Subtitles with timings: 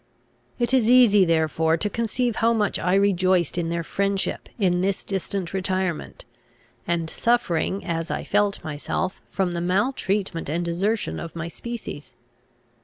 [0.57, 5.03] It is easy therefore to conceive how much I rejoiced in their friendship, in this
[5.03, 6.25] distant retirement,
[6.87, 12.15] and suffering, as I felt myself, from the maltreatment and desertion of my species.